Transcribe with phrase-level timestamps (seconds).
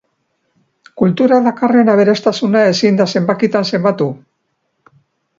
[1.01, 4.09] Kulturak dakarren aberastasuna ezin da zenbakitan zenbatu.